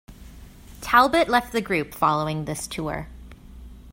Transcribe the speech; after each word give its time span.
Talbot 0.81 1.29
left 1.29 1.53
the 1.53 1.61
group 1.61 1.93
following 1.93 2.45
this 2.45 2.65
tour. 2.65 3.07